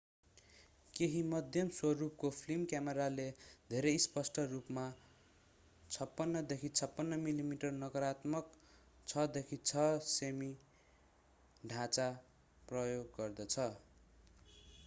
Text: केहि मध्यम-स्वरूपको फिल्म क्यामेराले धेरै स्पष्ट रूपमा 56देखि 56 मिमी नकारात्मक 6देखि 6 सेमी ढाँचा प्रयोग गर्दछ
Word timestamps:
केहि 0.93 1.19
मध्यम-स्वरूपको 1.31 2.29
फिल्म 2.37 2.63
क्यामेराले 2.71 3.25
धेरै 3.69 3.91
स्पष्ट 4.05 4.39
रूपमा 4.53 4.85
56देखि 5.89 6.71
56 6.81 7.21
मिमी 7.27 7.59
नकारात्मक 7.77 8.57
6देखि 9.07 9.61
6 9.75 9.85
सेमी 10.09 10.51
ढाँचा 11.67 12.09
प्रयोग 12.67 13.15
गर्दछ 13.21 13.71